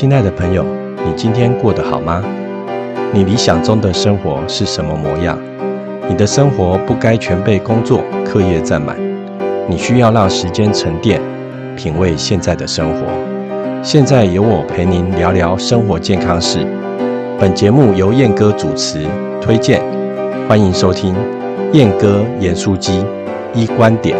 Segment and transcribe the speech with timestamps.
[0.00, 0.64] 亲爱的朋友，
[1.04, 2.22] 你今天过得好吗？
[3.12, 5.36] 你理想中的生活是什么模样？
[6.08, 8.96] 你的生活不该全被工作、课业占满，
[9.66, 11.20] 你需要让时间沉淀，
[11.74, 13.08] 品味现在的生活。
[13.82, 16.64] 现在由我陪您聊聊生活健康事。
[17.36, 19.04] 本节目由燕哥主持
[19.40, 19.82] 推荐，
[20.48, 21.12] 欢迎收听
[21.72, 23.04] 燕哥严书机
[23.52, 24.16] 一观点。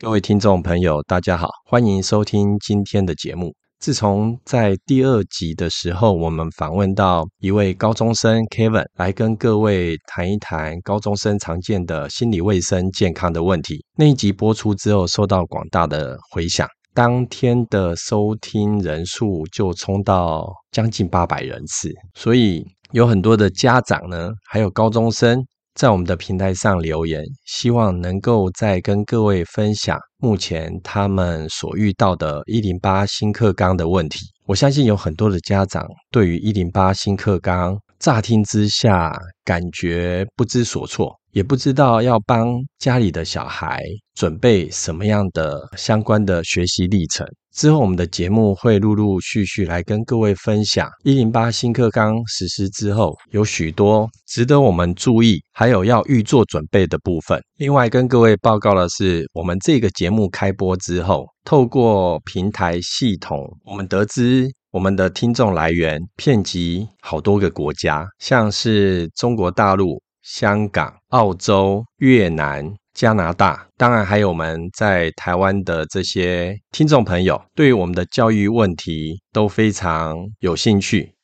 [0.00, 3.52] 各位听众朋友，大家好，欢迎收听今天的节目。
[3.80, 13.84] 自从在第二集的时候，我们访问到一位高中生 Kevin 来跟各位谈一谈高中生常见的心理卫生健康的问题。
[13.96, 16.68] 那一集播出之后，受到广大的回响。
[16.94, 25.44] 当天的收听人数就冲到将近八百人次，所以有很多的家长呢，还有高中生
[25.78, 34.18] 在我们的平台上留言，希望能够再跟各位分享目前他们所遇到的一零八新课纲的问题。
[34.46, 41.14] 我相信有很多的家长对于一零八新课纲乍听之下感觉不知所措。
[41.38, 43.80] 也不知道要帮家里的小孩
[44.16, 47.24] 准备什么样的相关的学习历程。
[47.54, 57.40] 之后，我们的节目会陆陆续续来跟各位分享一零八新课纲实施之后有许多值得我们注意，还有要预做准备的部分。
[57.56, 70.02] 另外，跟各位报告的是，我们这个节目开播之后，透过平台系统，我们得知我们的听众来源遍及好多个国家，像是中国大陆。
[70.28, 81.14] 香港、澳洲、越南、加拿大，当然还有我们在台湾的这些听众朋友，对于我们的教育问题都非常有兴趣。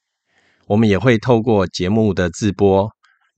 [0.67, 2.89] 我们也会透过节目的直播，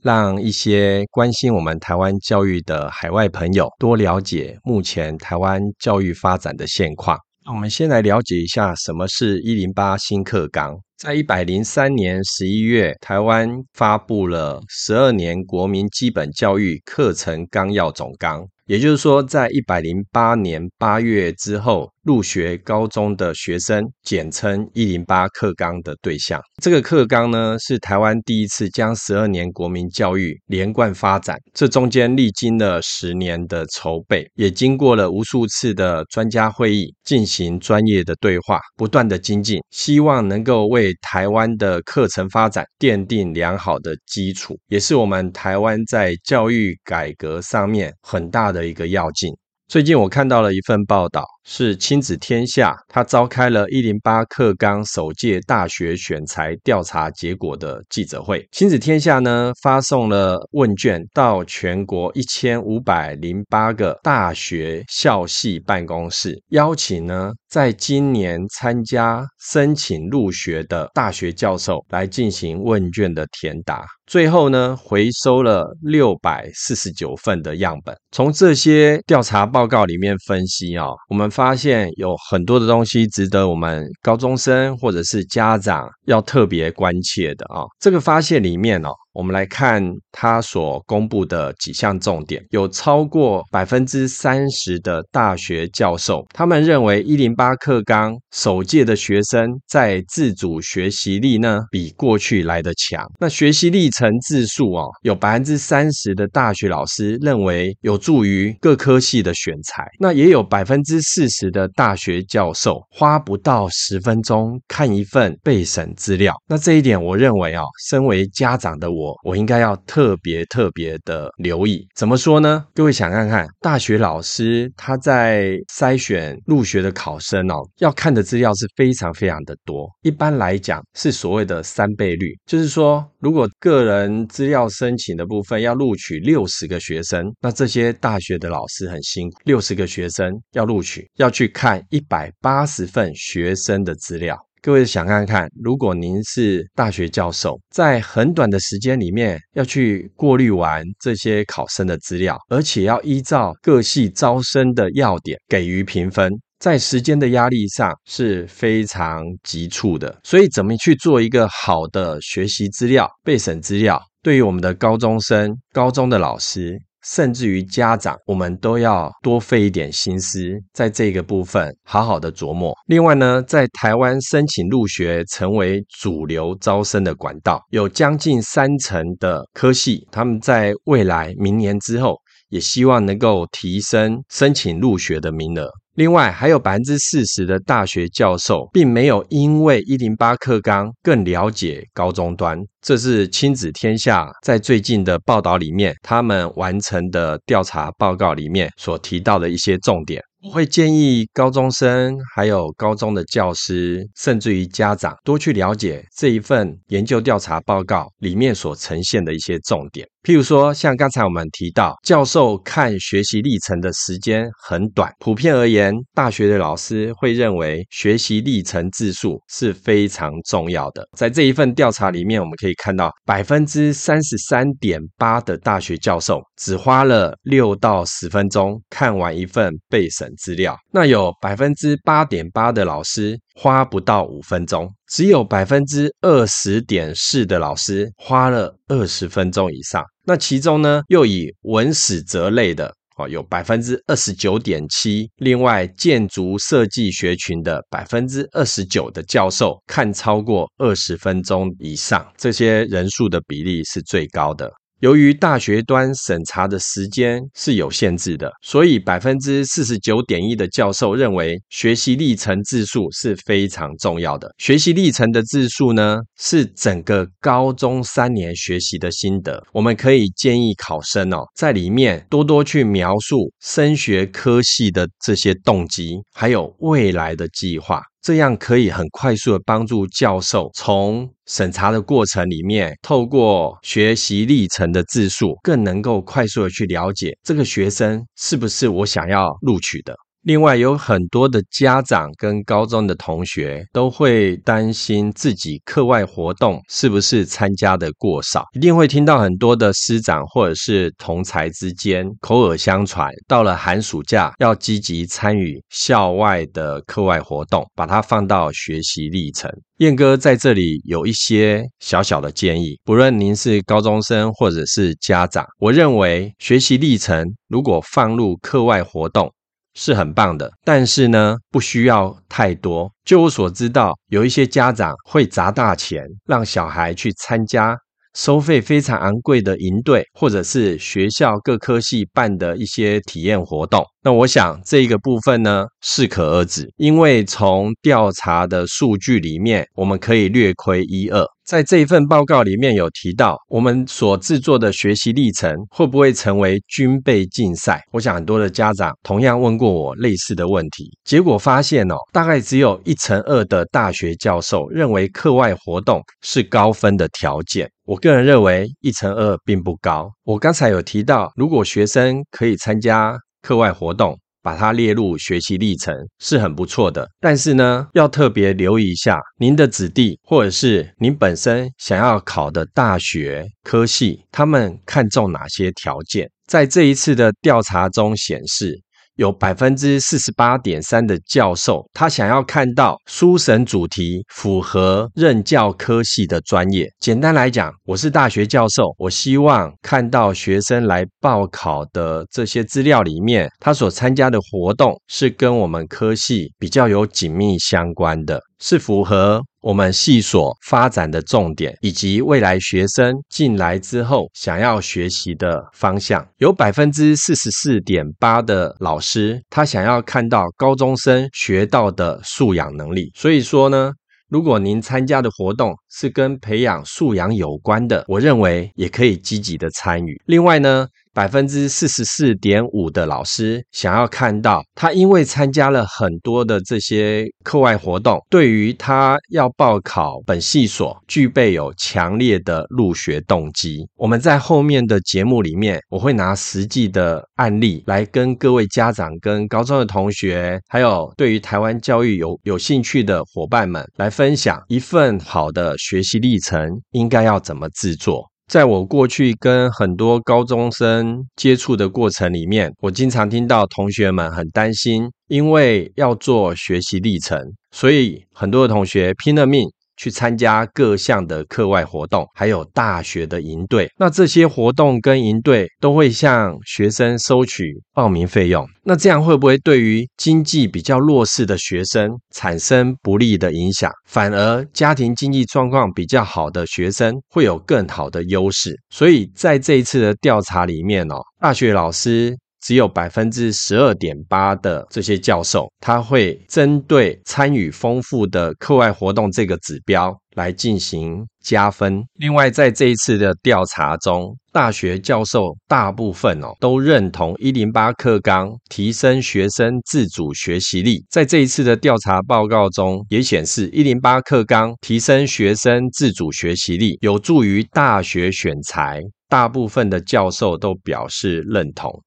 [0.04, 7.18] 让一些关心我们台湾教育的海外朋友多了解目前台湾教育发展的现况。
[7.48, 10.76] 我们先来了解一下什么是一零八新课纲。
[10.96, 18.44] 在一百零三年十一月，台湾发布了十二年国民基本教育课程纲要总纲。
[18.66, 26.40] 也就是说，在一百零八年八月之后入学高中的学生，简称一零八课纲的对象。
[26.62, 31.36] 这个课纲呢，是台湾第一次将十二年国民教育连贯发展。
[31.54, 48.66] 这中间历经了十年的筹备，也经过了无数次的专家会议，进行专业的对话，不断的精进，希望能够为台湾的课程发展奠定良好的基础，也是我们台湾在教育改革上面很大的。
[48.66, 49.32] 一个要紧。
[49.68, 51.24] 最近我看到了一份报道。
[51.48, 58.44] 是亲子天下，他召开了一零八课纲首届大学选材调查结果的记者会。
[58.50, 73.84] 亲子天下呢，发送了问卷到全国一千五百零八个大学校系办公室，邀请呢，在今年参加申请入学的大学教授来进行问卷的填答。
[74.08, 77.96] 最后呢，回收了六百四十九份的样本。
[78.10, 81.26] 从这些调查报告里面分析啊，我们。
[81.36, 87.60] 发现有很多的东西值得我们高中生或者是家长要特别关切的啊！
[87.78, 88.90] 这个发现里面哦。
[89.16, 89.82] 我们来看
[90.12, 103.02] 他所公布的几项重点，有超过百分之三十的大学教授，他们认为一零八课纲首届的学生在自主学习力呢比过去来的强。
[103.18, 109.86] 那学习历程字数啊，有百分之三十的大学老师认为有助于各科系的选材。
[109.98, 116.34] 那也有百分之四十的大学教授花不到十分钟看一份备审资料。
[116.46, 119.05] 那这一点，我认为啊，身为家长的我。
[119.22, 122.64] 我应该要特别特别的留意，怎么说呢？
[122.74, 129.88] 各位想看看，大学老师他在筛选入学的考生哦，要看的资料是非常非常的多。
[130.02, 144.36] 一般来讲是所谓的三倍率，就是说，如果个人资料申请的部分要录取六十个学生，那这些大学的老师很辛苦，六十个学生要录取，要去看一百八十份学生的资料。
[144.66, 160.18] 各位想看看，如果您是大学教授，在很短的时间里面要去过滤完这些考生的资料，而且要依照各系招生的要点给予评分，在时间的压力上是非常急促的。
[160.24, 166.76] 所以，怎么去做一个好的学习资料、备审资料，对于我们的高中生、高中的老师。
[167.06, 172.74] 甚至于家长，我们都要多费一点心思，在这个部分好好的琢磨。
[172.86, 182.16] 另外呢，在台湾申请入学成为主流招生的管道，有将近三成的科系，他们在未来明年之后，
[182.48, 185.70] 也希望能够提升申请入学的名额。
[185.96, 192.58] 另外，还有百分之四十的大学教授，并没有因为一零八课纲更了解高中端。
[192.82, 200.22] 这是亲子天下在最近的报道里面，他们完成的调查报告里面所提到的一些重点。
[200.46, 210.06] 我会建议高中生、还有高中的教师，甚至于家长，多去了解这一份研究调查报告里面所呈现的一些重点。
[210.22, 215.12] 譬如说，像刚才我们提到，教授看学习历程的时间很短。
[215.18, 221.06] 普遍而言，大学的老师会认为学习历程字数是非常重要的。
[221.16, 230.76] 在这一份调查里面，我们可以看到，百分之三十三点八的大学教授只花了六到十分钟看完一份备审资料。
[230.92, 233.36] 那有百分之八点八的老师。
[233.58, 240.04] 花不到五分钟，只有百分之二十点四的老师花了二十分钟以上。
[240.26, 245.26] 那其中呢，又以文史哲类的哦，有百分之二十九点七。
[245.36, 254.70] 另外，建筑设计学群的百分之二十九的教授看超过二十分钟以上，这些人数的比例是最高的。
[255.00, 264.50] 由于大学端审查的时间是有限制的，所以百分之四十九点一的教授认为学习历程字数是非常重要的。
[264.56, 269.62] 学习历程的字数呢，是整个高中三年学习的心得。
[269.70, 278.02] 我们可以建议考生哦，在里面多多去描述升学科系的这些动机，还有未来的计划。
[278.26, 290.25] 这样可以很快速的帮助教授从审查的过程里面，透过学习历程的字数，更能够快速的去了解这个学生是不是我想要录取的。
[290.46, 309.68] 另外，有很多的家长跟高中的同学都会担心自己课外活动是不是参加的过少，一定会听到很多的师长或者是同才之间口耳相传，到了寒暑假要积极参与校外的课外活动，把它放到学习历程。
[309.96, 319.52] 燕哥在这里有一些小小的建议，不论您是高中生或者是家长，我认为学习历程如果放入课外活动。
[319.96, 323.10] 是很棒的，但是呢，不需要太多。
[323.24, 327.96] 就我所知道，有一些家长会砸大钱让小孩去参加
[328.34, 334.04] 收费非常昂贵的营队，或者是学校各科系办的一些体验活动。
[334.22, 341.42] 那我想这个部分呢，适可而止，因为从调查的数据里面，我们可以略窥一二。
[341.66, 348.00] 在这一份报告里面有提到，我们所制作的学习历程会不会成为军备竞赛？
[348.12, 357.90] 我想很多的家长同样问过我类似的问题，结果发现哦，大概只有一成二的大学教授认为课外活动是高分的条件。
[358.04, 360.30] 我个人认为一成二并不高。
[360.44, 364.38] 我刚才有提到，如果学生可以参加课外活动。
[364.66, 376.50] 把它列入学习历程是很不错的，但是呢，要特别留意一下您的子弟或者是您本身想要考的大学科系，他们看重哪些条件？
[376.66, 379.05] 在这一次的调查中显示。
[379.36, 387.06] 有百分之四十八点三的教授，他想要看到书审主题符合任教科系的专业。
[387.20, 399.62] 简单来讲，我是大学教授，我希望看到学生来报考的这些资料里面，他所参加的活动是跟我们科系比较有紧密相关的，是符合。
[399.80, 413.30] 我们系所发展的重点，以及未来学生进来之后想要学习的方向，有百分之四十四点八的老师，他想要看到高中生学到的素养能力。
[413.36, 414.10] 所以说呢，
[414.48, 420.40] 如果您参加的活动是跟培养素养有关的，我认为也可以积极的参与。
[420.46, 421.06] 另外呢。
[421.36, 434.08] 百分之四十四点五的老师想要看到他，因为参加了很多的这些课外活动，对于他要报考本系所具备有强烈的入学动机。
[434.16, 448.50] 我们在后面的节目里面，我会拿实际的案例来跟各位家长、跟高中的同学，还有对于台湾教育有有兴趣的伙伴们来分享一份好的学习历程应该要怎么制作。
[448.66, 457.60] 在我过去跟很多高中生接触的过程里面，我经常听到同学们很担心，因为要做学习历程，
[457.92, 459.88] 所以很多的同学拼了命。
[460.16, 464.10] 去参加各项的课外活动，还有大学的营队。
[464.18, 468.86] 那这些活动跟营队都会向学生收取报名费用。
[469.04, 474.10] 那这样会不会对于经济比较弱势的学生产生不利的影响？
[474.26, 478.98] 反而家庭经济状况比较好的学生会有更好的优势。
[479.10, 482.56] 所以在这一次的调查里面哦，大学老师。
[482.86, 492.22] 只有百分之十二点八的这些教授，他会针对参与丰富的课外活动这个指标来进行加分。
[492.34, 501.24] 另外，在这一次的调查中，大学教授大部分哦都认同一零八课纲提升学生自主学习力。
[501.28, 509.20] 在这一次的调查报告中，也显示一零八课纲提升学生自主学习力，有助于大学选材。
[509.48, 512.22] 大部分的教授都表示认同。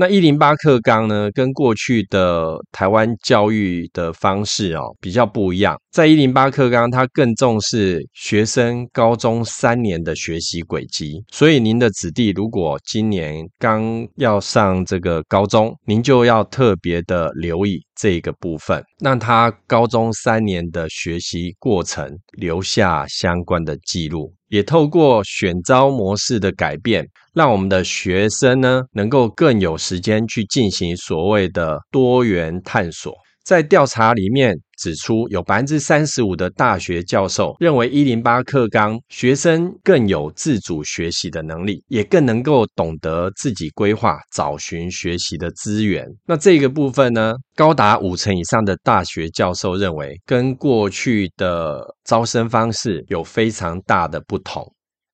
[0.00, 5.76] 那一零八课纲呢，跟过去的台湾教育的方式哦比较不一样。
[5.90, 11.20] 在一零八课纲，它更重视学生高中三年的学习轨迹。
[11.32, 24.32] 所以，您的子弟如果今年刚要上这个高中，您就要特别的留意这个部分，让他高中三年的学习过程留下相关的记录。
[24.48, 33.12] 也透过选招模式的改变，让我们的学生呢能够更有时间去进行所谓的多元探索。
[33.48, 46.06] 在调查里面指出，有百分之三十五的大学教授认为一零八课纲学生更有自主学习的能力，也更能够懂得自己规划、找寻学习的资源。
[46.26, 54.62] 那这个部分呢，高达五成以上的大学教授认为，跟过去的招生方式有非常大的不同。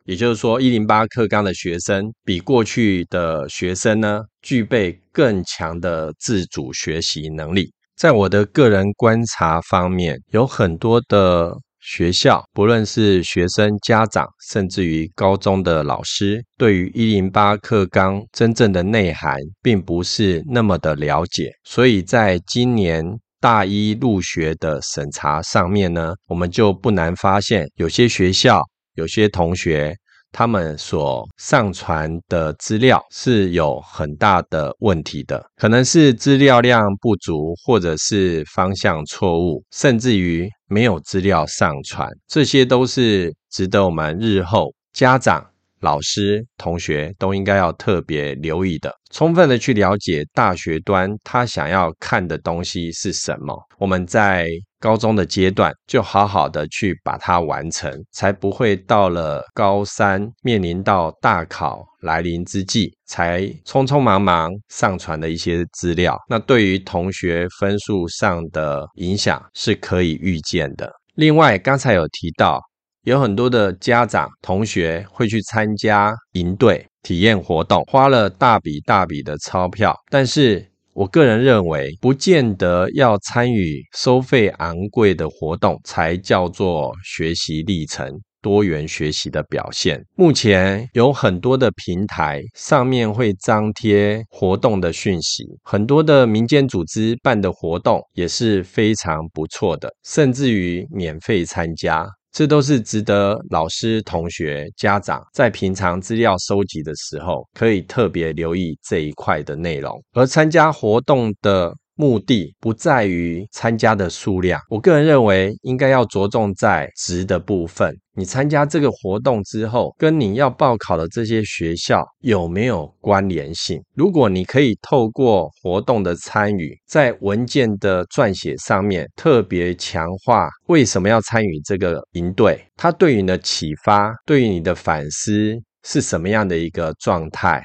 [0.07, 7.71] 也就是说，一零八课纲的学生比过去的学生呢，具备更强的自主学习能力。
[7.97, 21.53] 在我的个人观察方面，有很多的学校，不论是学生、家长，甚至于高中的老师，对于一零八课纲真正的内涵，并不是那么的了解。
[21.65, 23.05] 所以在今年
[23.41, 28.61] 大一入学的审查上面呢，我们就不难发现，有些学校、
[28.95, 29.95] 有些同学。
[30.37, 45.47] 他们所上传的资料是有很大的问题的，可能是资料量不足，或者是方向错误，甚至于没有资料上传，这些都是值得我们日后家长。
[45.81, 53.55] 老师、同学都应该要特别留意的，充分的去了解大学端他想要看的东西是什么。
[53.79, 54.49] 我们在
[54.85, 66.19] 高中的阶段就好好的去把它完成，才不会到了高三面临到大考来临之际，才匆匆忙忙上传的一些资料。
[66.29, 70.93] 那对于同学分数上的影响是可以预见的。
[71.15, 72.61] 另外，刚才有提到。
[73.05, 79.95] 有很多的家长、同学会去参加营队体验活动，花了大笔大笔的钞票。
[80.11, 88.09] 但是我个人认为，不见得要参与收费昂贵的活动才叫做学习历程、
[88.41, 90.01] 多元学习的表现。
[90.15, 102.07] 目前有很多的平台上面会张贴活动的讯息，很多的民间组织办的活动也是非常不错的，甚至于免费参加。
[102.35, 110.03] 这都是值得老师、同学、家长在平常资料收集的时候，可以特别留意这一块的内容。
[110.15, 111.73] 而参加活动的。
[111.97, 117.97] 目的不在于参加的数量，我个人认为应该要着重在值的部分。
[118.17, 123.81] 你参加这个活动之后，跟你要报考的这些学校有没有关联性？
[123.95, 137.65] 如果你可以透过活动的参与，在文件的撰写上面特别强化为什么要参与这个营队，它对于你的启发、对于你的反思是什么样的一个状态，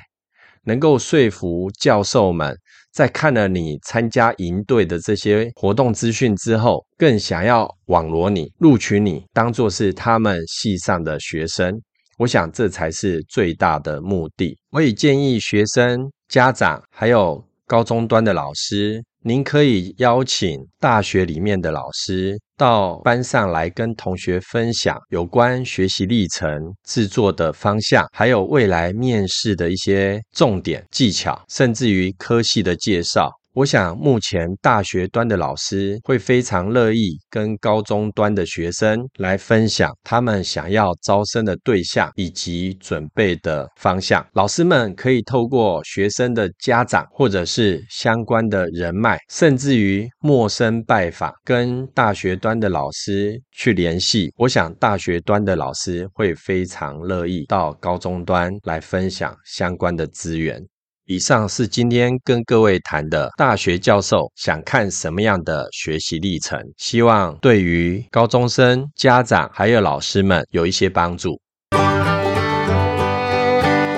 [0.64, 2.56] 能够说服教授们。
[2.92, 11.80] 在看了你参加营队的这些活动资讯之后，更想要网罗你、录取你，当做是他们系上的学生。
[12.18, 14.58] 我想这才是最大的目的。
[14.72, 19.02] 我也建议学生、家长还有高中端的老师。
[19.22, 33.30] 您可以邀请大学里面的老师到班上来，跟同学分享有关学习历程制作的方向，还有未来面试的一些重点技巧，甚至于科系的介绍。
[33.60, 44.26] 我想，目前大学端的老师会非常乐意跟高中端的学生来分享他们想要招生的对象以及准备的方向。
[44.32, 54.32] 老师们可以透过学生的家长或者是相关的人脉，甚至于陌生拜访，跟大学端的老师去联系。
[54.38, 60.66] 我想，大学端的老师会非常乐意到高中端来分享相关的资源。
[61.12, 71.42] 以上是今天跟各位谈的大学教授想看什么样的学习历程，希望对于高中生、家长还有老师们有一些帮助。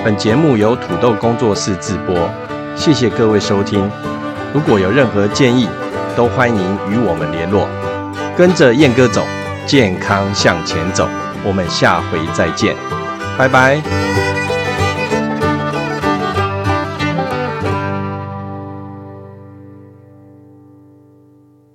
[0.02, 2.30] 本节目由土豆工作室制播，
[2.74, 3.90] 谢谢各位收听。
[4.54, 5.68] 如果有任何建议，
[6.16, 7.68] 都欢迎与我们联络。
[8.38, 9.22] 跟着燕哥走，
[9.66, 11.06] 健康向前走。
[11.44, 12.74] 我们下回再见，
[13.36, 14.41] 拜拜。